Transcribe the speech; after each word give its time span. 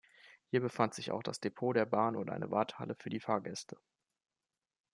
Hier 0.47 0.61
befand 0.61 0.95
sich 0.95 1.11
auch 1.11 1.21
das 1.21 1.39
Depot 1.41 1.75
der 1.75 1.85
Bahn 1.85 2.15
und 2.15 2.31
eine 2.31 2.49
Wartehalle 2.49 2.95
für 2.95 3.11
die 3.11 3.19
Fahrgäste. 3.19 3.77